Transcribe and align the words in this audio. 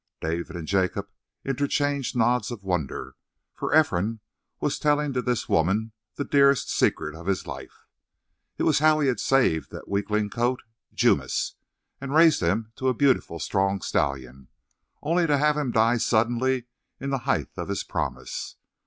David 0.19 0.55
and 0.55 0.67
Jacob 0.67 1.09
interchanged 1.45 2.15
nods 2.17 2.49
of 2.49 2.63
wonder, 2.63 3.13
for 3.53 3.79
Ephraim 3.79 4.19
was 4.59 4.79
telling 4.79 5.13
to 5.13 5.21
this 5.21 5.47
woman 5.47 5.91
the 6.15 6.25
dearest 6.25 6.71
secret 6.71 7.13
of 7.13 7.27
his 7.27 7.45
life. 7.45 7.85
It 8.57 8.63
was 8.63 8.79
how 8.79 8.99
he 8.99 9.07
had 9.07 9.19
saved 9.19 9.69
the 9.69 9.83
weakling 9.85 10.31
colt, 10.31 10.61
Jumis, 10.91 11.53
and 11.99 12.15
raised 12.15 12.41
him 12.41 12.71
to 12.77 12.87
a 12.87 12.95
beautiful, 12.95 13.39
strong 13.39 13.79
stallion, 13.81 14.47
only 15.03 15.27
to 15.27 15.37
have 15.37 15.55
him 15.55 15.69
die 15.69 15.97
suddenly 15.97 16.65
in 16.99 17.11
the 17.11 17.19
height 17.29 17.49
of 17.55 17.69
his 17.69 17.83
promise. 17.83 18.55